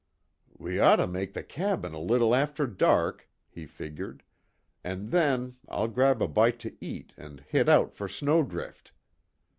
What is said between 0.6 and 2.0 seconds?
ought to make the cabin a